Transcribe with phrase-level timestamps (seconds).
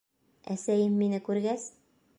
[0.55, 1.71] Әсәйем мине күргәс: